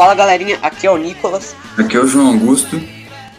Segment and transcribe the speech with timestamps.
[0.00, 1.54] Fala galerinha, aqui é o Nicolas.
[1.76, 2.76] Aqui é o João Augusto.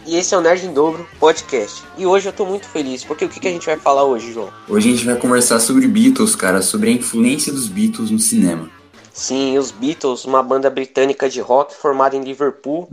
[0.06, 1.82] E esse é o Nerd em Dobro Podcast.
[1.98, 4.32] E hoje eu tô muito feliz, porque o que, que a gente vai falar hoje,
[4.32, 4.48] João?
[4.68, 8.70] Hoje a gente vai conversar sobre Beatles, cara, sobre a influência dos Beatles no cinema.
[9.12, 12.88] Sim, os Beatles, uma banda britânica de rock formada em Liverpool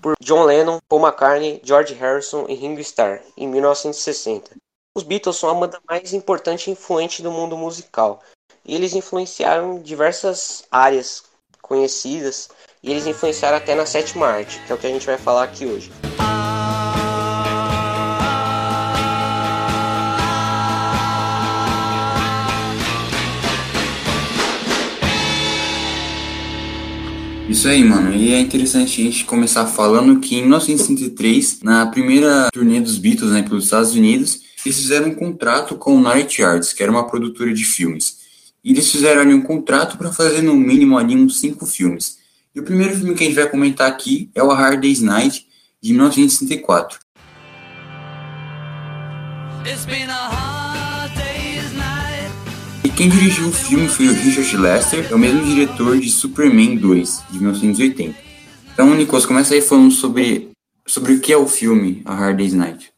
[0.00, 4.52] por John Lennon, Paul McCartney, George Harrison e Ringo Starr, em 1960.
[4.96, 8.22] Os Beatles são a banda mais importante e influente do mundo musical,
[8.64, 11.24] e eles influenciaram diversas áreas
[11.60, 12.48] conhecidas,
[12.82, 15.44] e eles influenciaram até na sétima arte, que é o que a gente vai falar
[15.44, 15.90] aqui hoje.
[27.48, 28.14] Isso aí, mano.
[28.14, 33.32] E é interessante a gente começar falando que em 1963, na primeira turnê dos Beatles
[33.32, 37.06] né, pelos Estados Unidos, eles fizeram um contrato com o Night Arts, que era uma
[37.06, 38.18] produtora de filmes.
[38.62, 42.18] E eles fizeram ali um contrato para fazer no mínimo ali uns cinco filmes.
[42.54, 45.02] E o primeiro filme que a gente vai comentar aqui é o A Hard Day's
[45.02, 45.46] Night,
[45.80, 46.98] de 1964.
[52.82, 56.76] E quem dirigiu o filme foi o Richard Lester, é o mesmo diretor de Superman
[56.76, 58.18] 2, de 1980.
[58.72, 60.50] Então, Nicolas, começa aí falando sobre,
[60.86, 62.92] sobre o que é o filme A Hard Day's Night.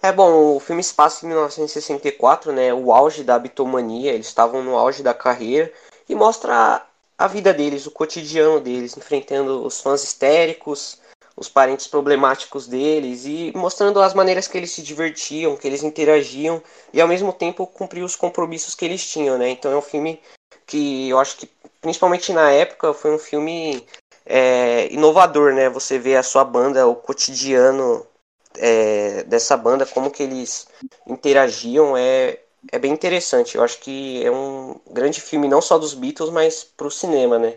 [0.00, 2.72] É bom, o filme se passa em 1964, né?
[2.72, 5.70] O auge da bitomania, eles estavam no auge da carreira
[6.08, 6.87] e mostra
[7.18, 11.00] a vida deles, o cotidiano deles, enfrentando os fãs histéricos,
[11.36, 16.62] os parentes problemáticos deles e mostrando as maneiras que eles se divertiam, que eles interagiam
[16.92, 19.50] e ao mesmo tempo cumprir os compromissos que eles tinham, né?
[19.50, 20.20] Então é um filme
[20.66, 23.84] que eu acho que, principalmente na época, foi um filme
[24.24, 25.68] é, inovador, né?
[25.70, 28.06] Você vê a sua banda, o cotidiano
[28.56, 30.68] é, dessa banda, como que eles
[31.06, 32.38] interagiam, é,
[32.72, 33.56] é bem interessante.
[33.56, 37.54] Eu acho que é um grande filme, não só dos Beatles, mas pro cinema, né?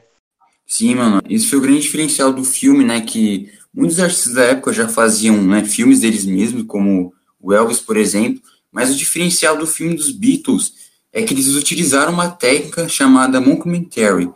[0.65, 1.21] Sim, mano.
[1.27, 3.01] Isso foi o grande diferencial do filme, né?
[3.01, 7.97] Que muitos artistas da época já faziam né, filmes deles mesmos, como o Elvis, por
[7.97, 8.41] exemplo.
[8.71, 10.73] Mas o diferencial do filme dos Beatles
[11.11, 14.29] é que eles utilizaram uma técnica chamada mockumentary,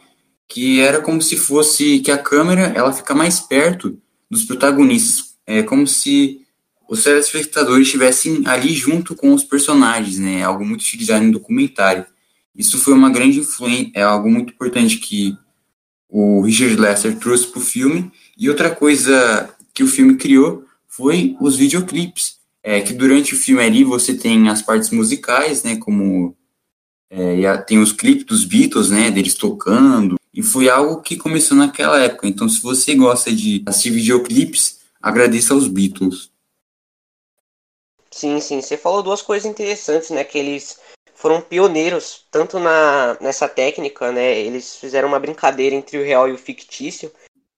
[0.47, 3.97] que era como se fosse que a câmera ela fica mais perto
[4.29, 6.44] dos protagonistas, é como se
[6.87, 10.43] os telespectadores estivessem ali junto com os personagens, né?
[10.43, 12.05] Algo muito utilizado em documentário.
[12.55, 15.37] Isso foi uma grande influência, é algo muito importante que
[16.07, 18.11] o Richard Lester trouxe para o filme.
[18.37, 23.61] E outra coisa que o filme criou foi os videoclipes, é, que durante o filme
[23.61, 25.75] ali você tem as partes musicais, né?
[25.75, 26.35] Como
[27.09, 29.11] é, tem os clipes dos Beatles, né?
[29.11, 30.15] Deles tocando.
[30.33, 32.27] E foi algo que começou naquela época.
[32.27, 36.29] Então, se você gosta de assistir videoclipes, agradeça aos Beatles.
[38.15, 38.61] Sim, sim.
[38.61, 40.23] Você falou duas coisas interessantes, né?
[40.23, 40.79] Que eles
[41.13, 44.39] foram pioneiros tanto na nessa técnica, né?
[44.39, 47.11] Eles fizeram uma brincadeira entre o real e o fictício.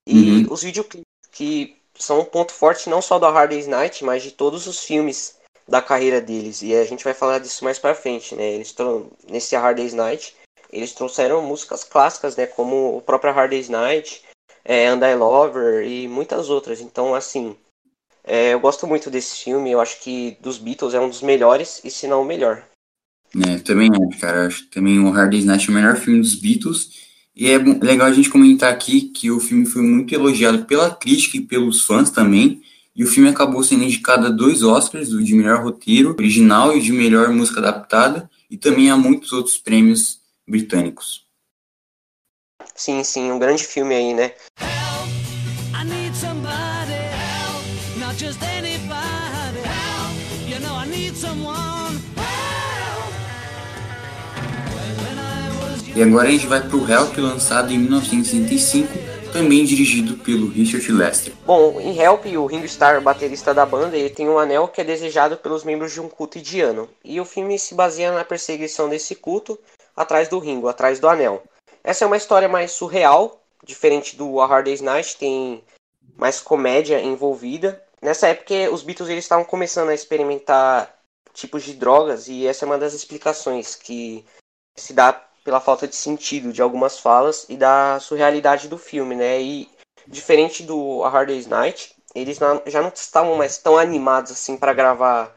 [0.08, 0.48] E uhum.
[0.50, 4.32] os videoclipes que são um ponto forte não só do Hard Day's Night, mas de
[4.32, 6.64] todos os filmes da carreira deles.
[6.64, 8.54] E a gente vai falar disso mais para frente, né?
[8.54, 8.74] Eles
[9.30, 10.36] nesse Hard Day's Night,
[10.74, 12.48] eles trouxeram músicas clássicas, né?
[12.48, 14.24] Como o próprio Hard Day's Night,
[14.66, 16.82] é, And I Lover e muitas outras.
[16.82, 17.56] Então, assim,
[18.28, 21.82] é, eu gosto muito desse filme, eu acho que dos Beatles é um dos melhores,
[21.84, 22.64] e se não o melhor.
[23.46, 24.48] É, também acho, cara.
[24.48, 27.08] Acho que também o Hard Day's Night é o melhor filme dos Beatles.
[27.36, 31.38] E é legal a gente comentar aqui que o filme foi muito elogiado pela crítica
[31.38, 32.62] e pelos fãs também.
[32.96, 36.80] E o filme acabou sendo indicado a dois Oscars, o de melhor roteiro original e
[36.80, 41.28] o de melhor música adaptada, e também a muitos outros prêmios britânicos.
[42.74, 44.34] Sim, sim, um grande filme aí, né?
[55.98, 58.88] E agora a gente vai pro Help, lançado em 1965,
[59.34, 61.34] também dirigido pelo Richard Lester.
[61.44, 64.84] Bom, em Help, o Ringo Starr, baterista da banda, ele tem um anel que é
[64.84, 66.88] desejado pelos membros de um culto indiano.
[67.04, 69.58] E o filme se baseia na perseguição desse culto
[69.96, 71.42] atrás do Ringo, atrás do anel.
[71.84, 75.64] Essa é uma história mais surreal, diferente do A Hard Day's Night, tem
[76.16, 77.82] mais comédia envolvida.
[78.00, 80.94] Nessa época, os Beatles eles estavam começando a experimentar
[81.34, 84.24] tipos de drogas e essa é uma das explicações que
[84.76, 89.42] se dá pela falta de sentido de algumas falas e da surrealidade do filme, né?
[89.42, 89.70] E
[90.06, 94.58] diferente do A Hard Day's Night, eles não, já não estavam mais tão animados assim
[94.58, 95.34] para gravar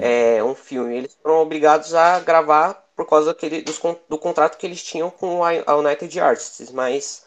[0.00, 0.96] é, um filme.
[0.96, 5.44] Eles foram obrigados a gravar por causa daquele, dos, do contrato que eles tinham com
[5.44, 6.72] a United Artists.
[6.72, 7.24] Mas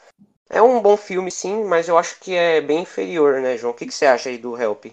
[0.50, 3.72] é um bom filme, sim, mas eu acho que é bem inferior, né, João?
[3.72, 4.88] O que, que você acha aí do Help?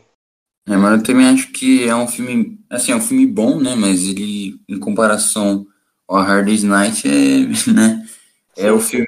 [0.69, 3.75] É, mas eu também acho que é um filme, assim, é um filme bom, né?
[3.75, 5.67] Mas ele, em comparação
[6.09, 8.07] o Hard Night é, né,
[8.57, 9.07] é o filme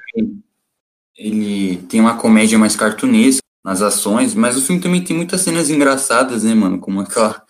[1.17, 5.69] ele tem uma comédia mais cartunesca nas ações, mas o filme também tem muitas cenas
[5.69, 6.77] engraçadas, né, mano?
[6.79, 7.41] Como aquela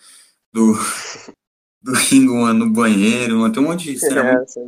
[0.52, 0.72] do,
[1.82, 3.52] do Ringo no banheiro, mano.
[3.52, 4.64] tem um monte de cena É, essa é.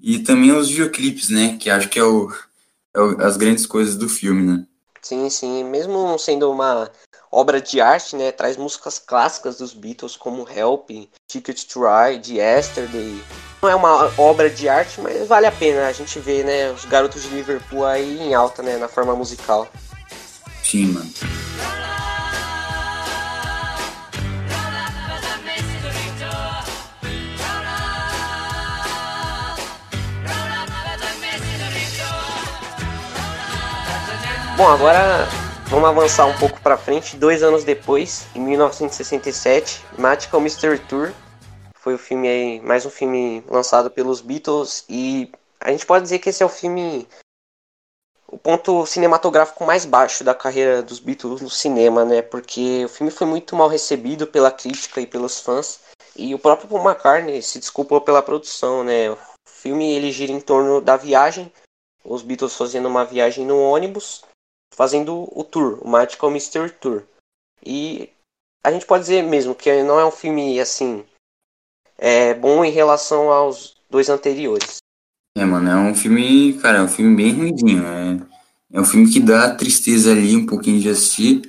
[0.00, 1.58] E também os videoclipes, né?
[1.58, 2.32] Que acho que é, o,
[2.94, 4.66] é o- as grandes coisas do filme, né?
[5.02, 5.64] Sim, sim.
[5.64, 6.90] Mesmo sendo uma
[7.30, 8.32] obra de arte, né?
[8.32, 10.90] Traz músicas clássicas dos Beatles como Help,
[11.28, 13.22] Ticket to Ride, Yesterday.
[13.62, 16.70] Não é uma obra de arte, mas vale a pena a gente ver, né?
[16.72, 18.76] Os garotos de Liverpool aí em alta, né?
[18.76, 19.68] Na forma musical.
[20.62, 21.10] Sim, mano.
[34.56, 35.26] Bom, agora
[35.68, 37.16] vamos avançar um pouco pra frente.
[37.16, 41.12] Dois anos depois, em 1967, Magical Mystery Tour
[41.74, 46.18] foi o filme aí, mais um filme lançado pelos Beatles e a gente pode dizer
[46.18, 47.06] que esse é o filme
[48.30, 52.22] o ponto cinematográfico mais baixo da carreira dos Beatles no cinema, né?
[52.22, 55.80] Porque o filme foi muito mal recebido pela crítica e pelos fãs.
[56.14, 59.10] E o próprio Paul McCartney se desculpou pela produção, né?
[59.10, 61.52] O filme ele gira em torno da viagem,
[62.04, 64.22] os Beatles fazendo uma viagem no ônibus,
[64.74, 67.02] fazendo o tour, o Magical Mystery Tour.
[67.64, 68.08] E
[68.62, 71.04] a gente pode dizer mesmo que não é um filme assim
[72.00, 74.78] é bom em relação aos dois anteriores.
[75.36, 77.84] É, mano, é um filme, cara, é um filme bem ruidinho.
[77.84, 78.18] É,
[78.72, 81.42] é um filme que dá tristeza ali um pouquinho de assistir,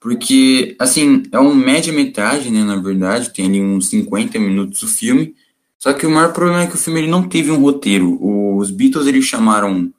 [0.00, 5.34] porque, assim, é um média-metragem, né, na verdade, tem ali uns 50 minutos o filme,
[5.78, 8.18] só que o maior problema é que o filme ele não teve um roteiro.
[8.56, 9.92] Os Beatles, eles chamaram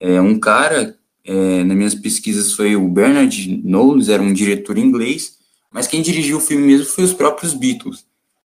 [0.00, 5.38] é, um cara, é, nas minhas pesquisas foi o Bernard Knowles, era um diretor inglês,
[5.72, 8.04] mas quem dirigiu o filme mesmo foi os próprios Beatles.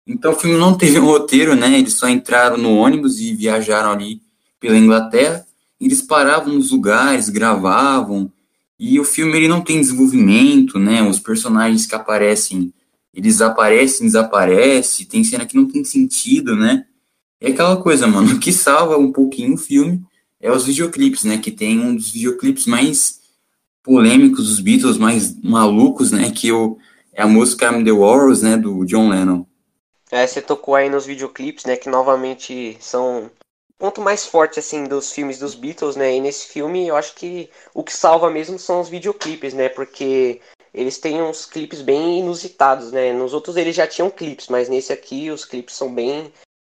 [0.06, 1.80] Então o filme não teve um roteiro, né?
[1.80, 4.22] Eles só entraram no ônibus e viajaram ali
[4.60, 5.46] pela Inglaterra.
[5.80, 8.32] Eles paravam nos lugares, gravavam.
[8.80, 11.02] E o filme ele não tem desenvolvimento, né?
[11.02, 12.74] Os personagens que aparecem,
[13.14, 15.06] eles aparecem, desaparecem.
[15.06, 16.86] Tem cena que não tem sentido, né?
[17.42, 18.38] É aquela coisa, mano.
[18.40, 20.04] Que salva um pouquinho o filme
[20.42, 21.38] é os videoclipes, né?
[21.38, 23.22] Que tem um dos videoclipes mais
[23.84, 26.32] polêmicos dos Beatles, mais malucos, né?
[26.32, 26.78] Que o,
[27.14, 28.58] é a música I'm the Walrus, né?
[28.58, 29.46] Do John Lennon.
[30.12, 33.30] É, você tocou aí nos videoclipes, né, que novamente são
[33.78, 36.16] ponto mais forte assim dos filmes dos Beatles, né?
[36.16, 39.70] E nesse filme eu acho que o que salva mesmo são os videoclipes, né?
[39.70, 40.42] Porque
[40.74, 43.14] eles têm uns clipes bem inusitados, né?
[43.14, 46.32] Nos outros eles já tinham clipes, mas nesse aqui os clipes são bem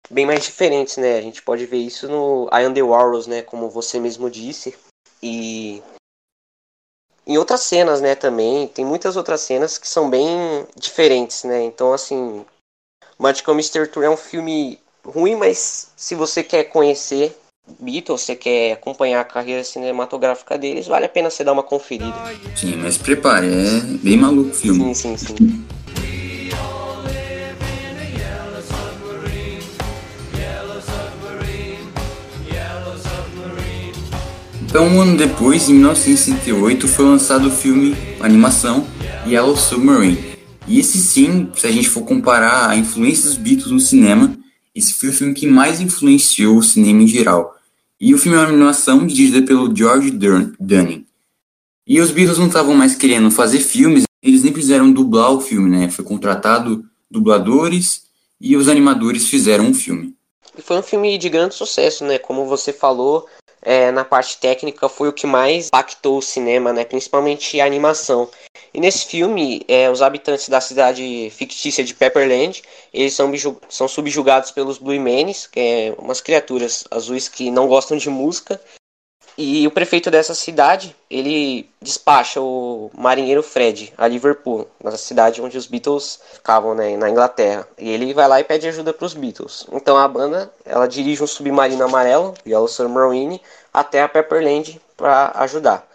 [0.10, 1.18] bem mais diferentes, né?
[1.18, 4.76] A gente pode ver isso no I Am The Walrus, né, como você mesmo disse.
[5.22, 5.82] E
[7.28, 11.64] em outras cenas, né, também, tem muitas outras cenas que são bem diferentes, né?
[11.64, 12.46] Então, assim,
[13.18, 17.38] Magical Mystery Tour é um filme ruim, mas se você quer conhecer
[17.80, 22.16] Beatles, você quer acompanhar a carreira cinematográfica deles, vale a pena você dar uma conferida.
[22.56, 24.96] Sim, mas prepare, é bem maluco o filme.
[24.96, 25.79] Sim, sim, sim.
[34.69, 38.86] Então, um ano depois, em 1968, foi lançado o filme a animação
[39.27, 40.38] Yellow Submarine.
[40.68, 44.38] E esse sim, se a gente for comparar a influência dos Beatles no cinema,
[44.75, 47.55] esse foi o filme que mais influenciou o cinema em geral.
[48.00, 51.05] E o filme é uma animação dirigida pelo George Dun- Dunning.
[51.88, 55.70] E os Beatles não estavam mais querendo fazer filmes, eles nem fizeram dublar o filme,
[55.70, 55.89] né?
[55.89, 58.03] Foi contratado dubladores
[58.39, 60.13] e os animadores fizeram um filme.
[60.55, 62.20] E foi um filme de grande sucesso, né?
[62.20, 63.25] Como você falou,
[63.62, 66.86] é, na parte técnica foi o que mais impactou o cinema, né?
[66.86, 68.30] Principalmente a animação.
[68.74, 72.62] E nesse filme, é, os habitantes da cidade fictícia de Pepperland,
[72.94, 73.32] eles são,
[73.68, 78.62] são subjugados pelos Blue Manes, que é umas criaturas azuis que não gostam de música.
[79.41, 85.58] E o prefeito dessa cidade, ele despacha o marinheiro Fred a Liverpool, na cidade onde
[85.58, 87.65] os Beatles ficavam, né, na Inglaterra.
[87.77, 89.65] E ele vai lá e pede ajuda para os Beatles.
[89.72, 93.41] Então a banda, ela dirige um submarino amarelo, Yellow Submarine,
[93.74, 95.88] até a Pepperland para ajudar.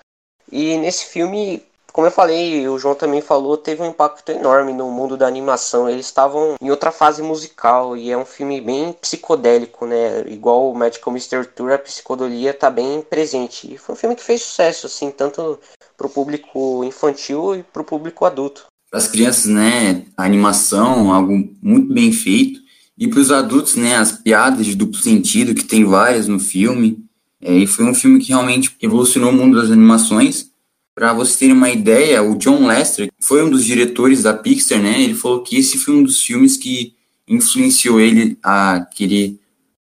[0.50, 1.62] E nesse filme,
[1.94, 5.88] como eu falei, o João também falou, teve um impacto enorme no mundo da animação.
[5.88, 10.24] Eles estavam em outra fase musical e é um filme bem psicodélico, né?
[10.26, 13.72] Igual o Magical Mystery Tour, a psicodelia tá bem presente.
[13.72, 15.56] E foi um filme que fez sucesso, assim, tanto
[15.96, 18.66] pro público infantil e pro público adulto.
[18.90, 22.58] Para as crianças, né, a animação, algo muito bem feito.
[22.98, 27.04] E para os adultos, né, as piadas de duplo sentido, que tem várias no filme.
[27.40, 30.52] É, e foi um filme que realmente revolucionou o mundo das animações.
[30.94, 35.02] Para vocês terem uma ideia, o John Lester, foi um dos diretores da Pixar, né,
[35.02, 36.94] ele falou que esse foi um dos filmes que
[37.26, 39.36] influenciou ele a querer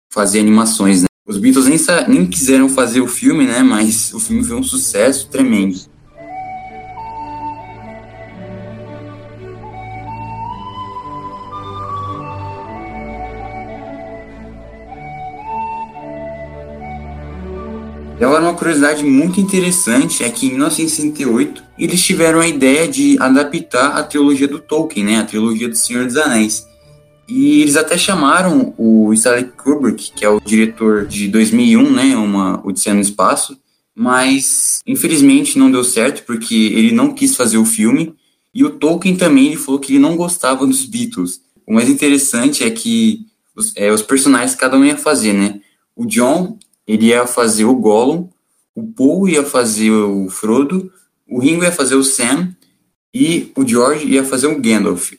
[0.09, 1.07] fazer animações, né.
[1.25, 1.79] Os Beatles nem,
[2.09, 3.63] nem quiseram fazer o filme, né?
[3.63, 5.79] Mas o filme foi um sucesso tremendo.
[18.23, 23.17] E agora uma curiosidade muito interessante é que em 1968 eles tiveram a ideia de
[23.19, 26.65] adaptar a trilogia do Tolkien, né, a trilogia do Senhor dos Anéis.
[27.27, 32.65] E eles até chamaram o Stanley Kubrick, que é o diretor de 2001, né, uma
[32.65, 33.57] Odisseia no Espaço,
[33.93, 38.15] mas infelizmente não deu certo porque ele não quis fazer o filme
[38.55, 41.41] e o Tolkien também ele falou que ele não gostava dos Beatles.
[41.67, 45.59] O mais interessante é que os, é, os personagens cada um ia fazer, né?
[45.93, 48.29] O John ele ia fazer o Gollum,
[48.75, 50.91] o Paul ia fazer o Frodo,
[51.27, 52.55] o Ringo ia fazer o Sam
[53.13, 55.13] e o George ia fazer o Gandalf.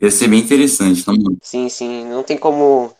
[0.00, 1.36] Ia ser bem interessante, não?
[1.42, 2.04] Sim, sim.
[2.06, 2.92] Não tem como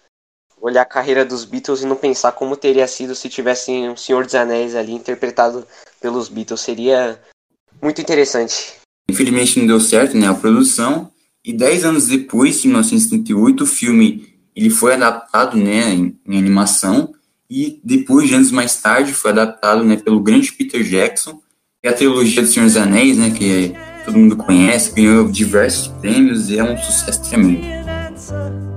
[0.61, 4.25] olhar a carreira dos Beatles e não pensar como teria sido se tivesse um Senhor
[4.25, 5.67] dos Anéis ali interpretado
[6.01, 6.61] pelos Beatles.
[6.61, 7.21] Seria
[7.81, 8.75] muito interessante.
[9.09, 11.11] Infelizmente não deu certo, né, a produção.
[11.45, 17.13] E dez anos depois, em 1978, o filme ele foi adaptado, né, em, em animação
[17.53, 21.39] e depois, anos mais tarde, foi adaptado né, pelo grande Peter Jackson,
[21.85, 23.75] e a trilogia do Senhor dos Anéis, né, que
[24.07, 28.72] todo mundo conhece, ganhou diversos prêmios e é um sucesso tremendo.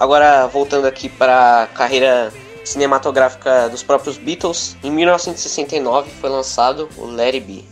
[0.00, 2.32] Agora, voltando aqui para a carreira
[2.64, 7.64] cinematográfica dos próprios Beatles, em 1969 foi lançado o Let It Be.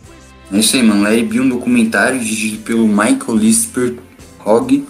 [0.53, 1.05] É isso aí, mano.
[1.27, 3.95] Be é um documentário dirigido pelo Michael Lisper
[4.45, 4.85] Hogg.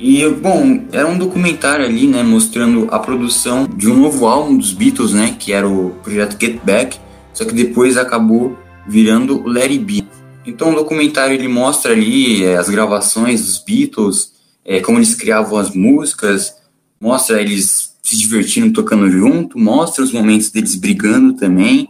[0.00, 4.72] E, bom, era um documentário ali, né, mostrando a produção de um novo álbum dos
[4.72, 6.98] Beatles, né, que era o projeto Get Back,
[7.32, 10.08] só que depois acabou virando o It Be.
[10.44, 14.32] Então o documentário ele mostra ali é, as gravações dos Beatles,
[14.64, 16.58] é, como eles criavam as músicas,
[17.00, 21.88] mostra eles se divertindo tocando junto, mostra os momentos deles brigando também.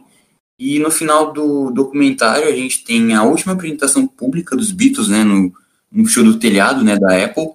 [0.58, 5.24] E no final do documentário a gente tem a última apresentação pública dos Beatles, né,
[5.24, 5.52] no,
[5.90, 7.48] no show do telhado, né, da Apple,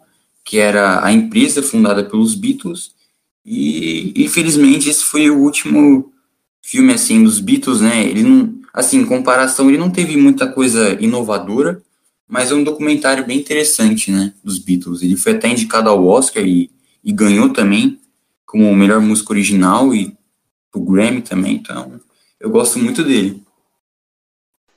[0.44, 2.92] que era a empresa fundada pelos Beatles.
[3.46, 6.12] E infelizmente esse foi o último
[6.64, 8.04] filme assim dos Beatles, né?
[8.04, 11.80] Ele não, assim, em comparação, ele não teve muita coisa inovadora,
[12.28, 15.04] mas é um documentário bem interessante, né, dos Beatles.
[15.04, 16.72] Ele foi até indicado ao Oscar e
[17.06, 18.02] e ganhou também
[18.46, 20.18] como melhor música original e
[20.74, 22.02] o Grammy também, então
[22.40, 23.42] eu gosto muito dele.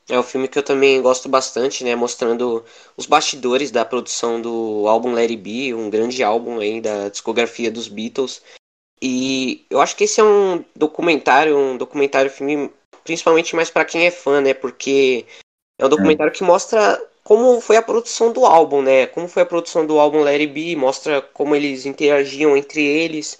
[0.08, 2.64] É um filme que eu também gosto bastante, né, mostrando
[2.96, 7.88] os bastidores da produção do álbum It Be, um grande álbum aí da discografia dos
[7.88, 8.40] Beatles.
[9.02, 12.70] E eu acho que esse é um documentário, um documentário filme
[13.04, 14.54] principalmente mais para quem é fã, né?
[14.54, 15.26] Porque
[15.78, 16.34] é um documentário é.
[16.34, 19.06] que mostra como foi a produção do álbum, né?
[19.06, 23.38] Como foi a produção do álbum Larry B, mostra como eles interagiam entre eles.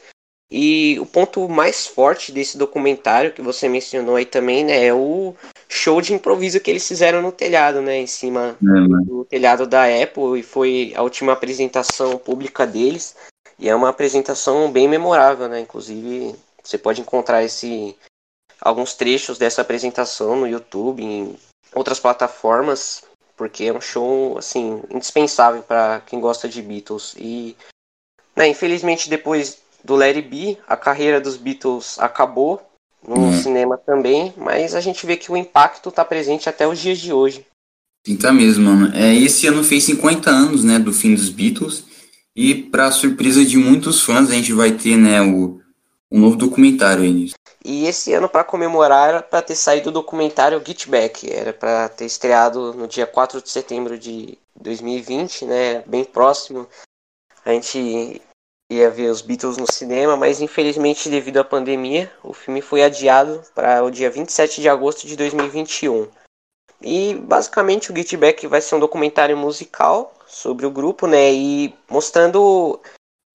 [0.51, 5.35] E o ponto mais forte desse documentário que você mencionou aí também, né, é o
[5.71, 9.85] show de improviso que eles fizeram no telhado, né, em cima é, do telhado da
[9.85, 13.17] Apple e foi a última apresentação pública deles.
[13.59, 15.61] E é uma apresentação bem memorável, né?
[15.61, 17.97] Inclusive, você pode encontrar esse
[18.61, 21.35] alguns trechos dessa apresentação no YouTube, em
[21.75, 23.08] outras plataformas
[23.39, 27.57] porque é um show assim indispensável para quem gosta de Beatles e
[28.37, 32.61] né, infelizmente depois do Larry B a carreira dos Beatles acabou
[33.07, 33.43] no uhum.
[33.43, 37.13] cinema também mas a gente vê que o impacto está presente até os dias de
[37.13, 37.47] hoje
[38.05, 41.85] sim tá mesmo mano é esse ano fez 50 anos né do fim dos Beatles
[42.37, 45.61] e para surpresa de muitos fãs a gente vai ter né o
[46.11, 47.35] um novo documentário aí nisso.
[47.71, 51.31] E esse ano, para comemorar, era para ter saído o documentário Get Back.
[51.31, 55.83] Era para ter estreado no dia 4 de setembro de 2020, né?
[55.87, 56.67] Bem próximo.
[57.45, 58.23] A gente
[58.73, 63.43] ia ver os Beatles no cinema, mas infelizmente, devido à pandemia, o filme foi adiado
[63.55, 66.09] para o dia 27 de agosto de 2021.
[66.81, 71.35] E basicamente o Get Back vai ser um documentário musical sobre o grupo, né?
[71.35, 72.81] E mostrando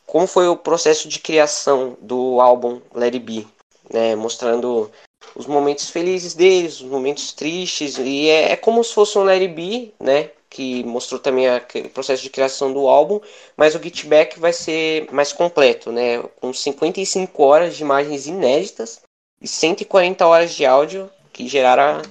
[0.08, 3.48] como foi o processo de criação do álbum Let It Be,
[3.92, 4.90] né, mostrando
[5.36, 9.48] os momentos felizes deles, os momentos tristes, e é, é como se fosse um It
[9.50, 13.20] Be, né, que mostrou também o processo de criação do álbum,
[13.58, 19.02] mas o Get Back vai ser mais completo, né, com 55 horas de imagens inéditas
[19.42, 22.04] e 140 horas de áudio que geraram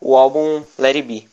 [0.00, 1.28] o álbum It Be.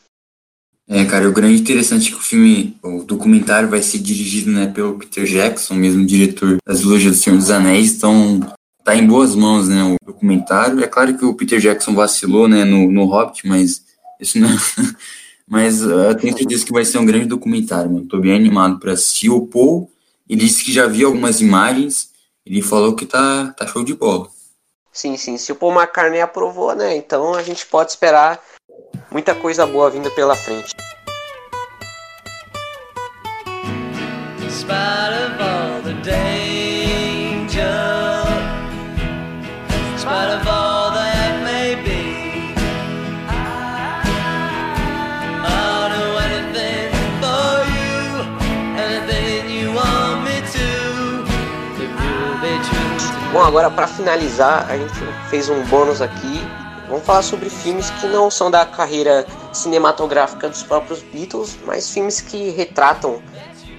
[0.90, 4.68] É, cara, o grande interessante é que o filme, o documentário vai ser dirigido, né,
[4.68, 8.42] pelo Peter Jackson, mesmo diretor das Lojas do Senhor dos Anéis, então
[8.84, 10.84] tá em boas mãos, né, o documentário.
[10.84, 13.84] É claro que o Peter Jackson vacilou, né, no, no Hobbit, mas
[14.20, 14.58] isso não é...
[15.52, 18.08] Mas uh, eu tenho certeza que vai ser um grande documentário, mano.
[18.08, 19.30] Tô bem animado para assistir.
[19.30, 19.92] O Paul,
[20.30, 22.10] ele disse que já viu algumas imagens,
[22.46, 24.30] ele falou que tá, tá show de bola.
[24.94, 25.38] Sim, sim.
[25.38, 28.42] Se o Paul McCartney aprovou, né, então a gente pode esperar
[29.12, 30.74] muita coisa boa vindo pela frente.
[53.52, 54.94] Agora para finalizar, a gente
[55.30, 56.40] fez um bônus aqui.
[56.88, 62.22] Vamos falar sobre filmes que não são da carreira cinematográfica dos próprios Beatles, mas filmes
[62.22, 63.22] que retratam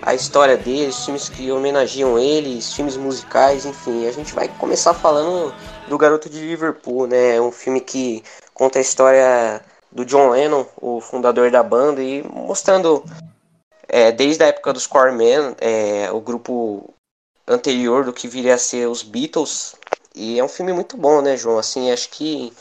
[0.02, 4.06] a história deles, filmes que homenageiam eles, filmes musicais, enfim.
[4.06, 5.54] A gente vai começar falando
[5.88, 7.36] do Garoto de Liverpool, né?
[7.36, 12.22] É um filme que conta a história do John Lennon, o fundador da banda, e
[12.22, 13.02] mostrando
[13.88, 16.92] é, desde a época dos Corman, é, o grupo
[17.46, 19.74] anterior do que viria a ser os Beatles.
[20.14, 21.58] E é um filme muito bom, né, João?
[21.58, 22.52] Assim, acho que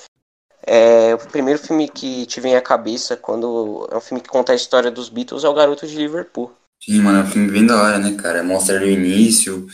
[0.65, 4.53] é, o primeiro filme que te vem à cabeça quando é um filme que conta
[4.53, 6.51] a história dos Beatles é o Garoto de Liverpool.
[6.83, 8.43] Sim, mano, é um filme bem da hora, né, cara?
[8.43, 9.67] Mostra o início,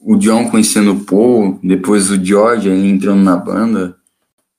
[0.00, 3.96] o John conhecendo o Paul, depois o George entrando na banda.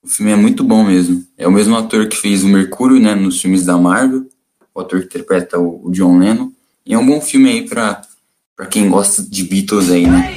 [0.03, 1.25] O filme é muito bom mesmo.
[1.38, 4.27] É o mesmo ator que fez o Mercúrio, né, nos filmes da Marvel,
[4.74, 6.51] o ator que interpreta o, John Lennon.
[6.86, 8.01] E é um bom filme aí pra,
[8.59, 10.35] pra quem gosta de Beatles aí, né?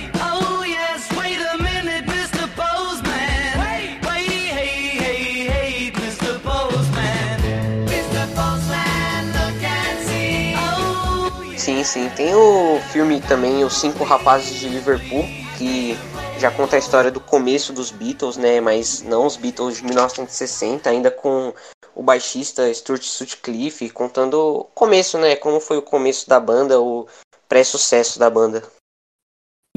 [11.56, 12.08] Sim, sim.
[12.10, 15.24] Tem o filme também, Os Cinco Rapazes de Liverpool,
[15.58, 15.98] que
[16.38, 18.60] já conta a história do começo dos Beatles, né?
[18.60, 21.52] Mas não os Beatles de 1960, ainda com
[21.92, 25.34] o baixista Stuart Sutcliffe, contando o começo, né?
[25.34, 27.08] Como foi o começo da banda, o
[27.52, 28.62] pré-sucesso da banda.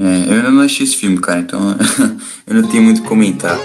[0.00, 1.76] É, eu ainda não achei esse filme, cara, então
[2.48, 3.58] eu não tenho muito a comentar.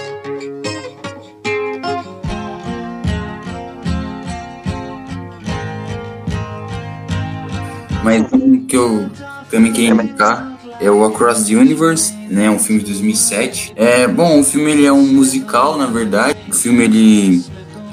[8.04, 9.10] Mas um que eu
[9.50, 13.72] também queria indicar é o Across the Universe, né, um filme de 2007.
[13.76, 16.38] É, bom, o filme ele é um musical, na verdade.
[16.50, 17.42] O filme ele,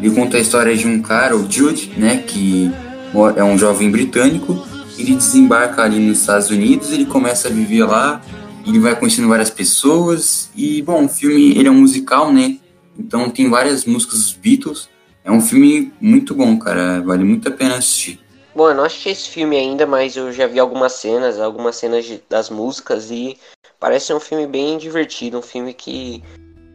[0.02, 2.70] ele conta a história de um cara, o Jude, né, que
[3.38, 4.68] é um jovem britânico.
[5.00, 8.22] Ele desembarca ali nos Estados Unidos, ele começa a viver lá,
[8.68, 12.60] ele vai conhecendo várias pessoas e, bom, o filme ele é um musical, né?
[12.98, 14.90] Então tem várias músicas dos Beatles.
[15.24, 18.20] É um filme muito bom, cara, vale muito a pena assistir.
[18.54, 22.04] Bom, eu não assisti esse filme ainda, mas eu já vi algumas cenas, algumas cenas
[22.04, 23.38] de, das músicas e
[23.80, 26.22] parece um filme bem divertido, um filme que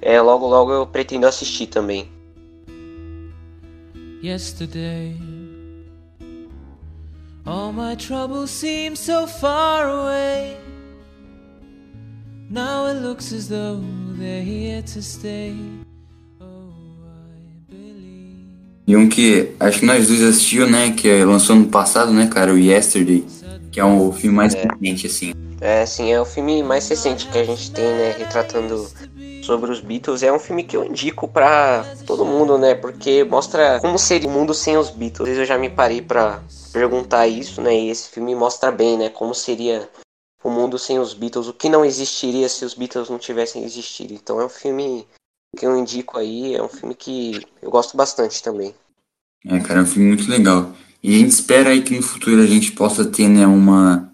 [0.00, 2.08] é, logo logo eu pretendo assistir também.
[4.22, 5.33] Yesterday
[7.46, 10.56] All my troubles seem so far away
[12.48, 13.82] Now it looks as though
[14.18, 15.54] they're here to stay
[18.86, 20.90] E um que acho que nós dois assistiu, né?
[20.90, 22.52] Que lançou no passado, né, cara?
[22.52, 23.24] O Yesterday.
[23.72, 24.62] Que é um filme mais é.
[24.62, 25.32] recente, assim.
[25.58, 28.14] É, sim, é o filme mais recente que a gente tem, né?
[28.18, 28.86] Retratando
[29.42, 30.22] sobre os Beatles.
[30.22, 32.74] É um filme que eu indico para todo mundo, né?
[32.74, 35.30] Porque mostra como seria o mundo sem os Beatles.
[35.30, 36.42] Às vezes eu já me parei para
[36.74, 37.72] perguntar isso, né?
[37.72, 39.08] E esse filme mostra bem, né?
[39.08, 39.88] Como seria
[40.42, 44.12] o mundo sem os Beatles, o que não existiria se os Beatles não tivessem existido.
[44.12, 45.06] Então é um filme
[45.56, 46.56] que eu indico aí.
[46.56, 48.74] É um filme que eu gosto bastante também.
[49.46, 50.72] É, cara, é um filme muito legal.
[51.00, 54.10] E a gente espera aí que no futuro a gente possa ter, né, uma,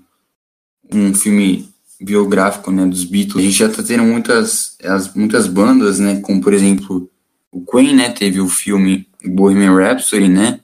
[0.93, 3.39] um filme biográfico, né, dos Beatles.
[3.39, 7.09] A gente já tá tendo muitas, as, muitas bandas, né, como por exemplo
[7.51, 10.61] o Queen, né, teve o filme Bohemian Rhapsody, né,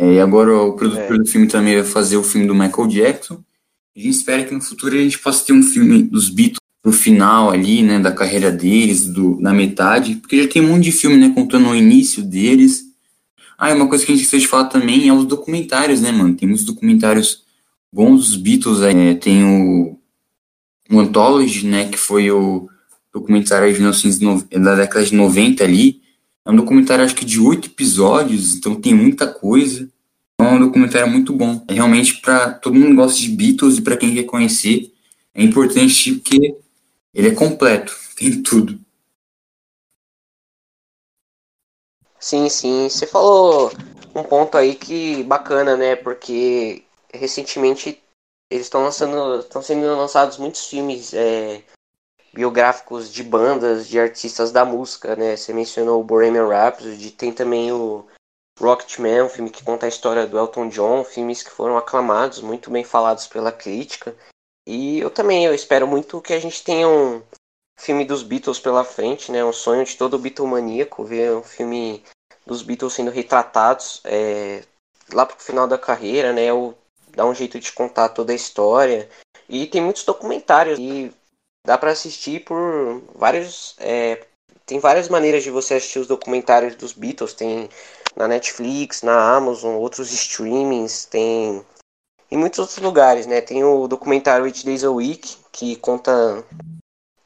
[0.00, 1.18] é, e agora o produtor é.
[1.18, 3.38] do filme também vai fazer o filme do Michael Jackson.
[3.94, 6.90] A gente espera que no futuro a gente possa ter um filme dos Beatles pro
[6.90, 10.92] final ali, né, da carreira deles, do, na metade, porque já tem um monte de
[10.92, 12.86] filme, né, contando o início deles.
[13.58, 16.34] Ah, e uma coisa que a gente de falar também é os documentários, né, mano?
[16.34, 17.42] Tem muitos documentários
[17.92, 19.98] bons dos Beatles, é, tem o,
[20.90, 22.70] o Anthology, né, que foi o
[23.12, 26.00] documentário de 1990, da década de 90 ali.
[26.50, 29.88] É um documentário, acho que de oito episódios, então tem muita coisa.
[30.36, 31.64] É um documentário muito bom.
[31.68, 34.92] É realmente para todo mundo que gosta de Beatles e para quem quer conhecer,
[35.32, 36.56] é importante porque
[37.14, 38.80] ele é completo, tem tudo.
[42.18, 42.88] Sim, sim.
[42.88, 43.70] Você falou
[44.12, 45.94] um ponto aí que bacana, né?
[45.94, 46.82] Porque
[47.14, 48.02] recentemente
[48.50, 51.62] eles estão lançando, estão sendo lançados muitos filmes é,
[52.32, 55.36] biográficos de bandas, de artistas da música, né?
[55.36, 58.06] Você mencionou o Bohemian Rhapsody, tem também o
[58.58, 62.70] Rocketman, um filme que conta a história do Elton John, filmes que foram aclamados, muito
[62.70, 64.14] bem falados pela crítica.
[64.66, 67.22] E eu também eu espero muito que a gente tenha um
[67.78, 69.44] filme dos Beatles pela frente, né?
[69.44, 72.04] Um sonho de todo Beatlemaníaco ver um filme
[72.46, 74.62] dos Beatles sendo retratados é,
[75.12, 76.52] lá pro final da carreira, né?
[76.52, 76.76] Ou
[77.08, 79.08] dar um jeito de contar toda a história.
[79.48, 81.12] E tem muitos documentários e
[81.70, 83.76] dá para assistir por vários.
[83.78, 84.26] É,
[84.66, 87.32] tem várias maneiras de você assistir os documentários dos Beatles.
[87.32, 87.68] Tem
[88.16, 91.64] na Netflix, na Amazon, outros streamings, tem
[92.28, 93.40] em muitos outros lugares, né?
[93.40, 96.44] Tem o documentário Eight Days a Week, que conta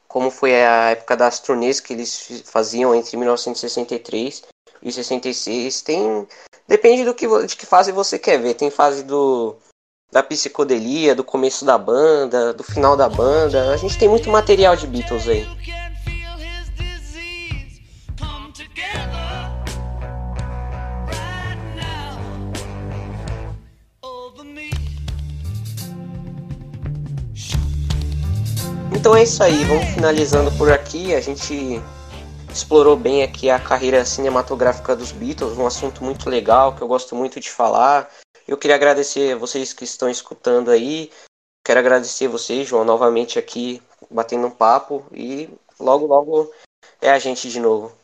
[0.07, 4.43] como foi a época das turnês que eles faziam entre 1963
[4.83, 5.81] e 66.
[5.81, 6.29] Tem
[6.69, 8.55] depende do que de que fase você quer ver.
[8.55, 9.57] Tem fase do
[10.13, 13.73] da psicodelia, do começo da banda, do final da banda.
[13.73, 15.47] A gente tem muito material de Beatles aí.
[29.05, 31.15] Então é isso aí, vamos finalizando por aqui.
[31.15, 31.83] A gente
[32.49, 37.15] explorou bem aqui a carreira cinematográfica dos Beatles, um assunto muito legal que eu gosto
[37.15, 38.09] muito de falar.
[38.47, 41.11] Eu queria agradecer vocês que estão escutando aí.
[41.65, 45.49] Quero agradecer vocês, João, novamente aqui batendo um papo e
[45.81, 46.53] logo logo
[47.01, 47.97] é a gente de novo.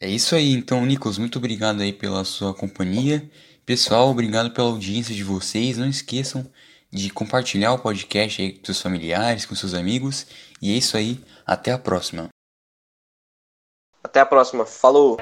[0.00, 3.30] É isso aí, então, Nicolas, muito obrigado aí pela sua companhia.
[3.66, 5.76] Pessoal, obrigado pela audiência de vocês.
[5.76, 6.50] Não esqueçam
[6.90, 10.26] de compartilhar o podcast aí com seus familiares, com seus amigos.
[10.60, 12.28] E é isso aí, até a próxima.
[14.02, 15.18] Até a próxima, falou!